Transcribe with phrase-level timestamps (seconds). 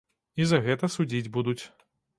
[0.41, 1.61] І за гэта судзіць будуць.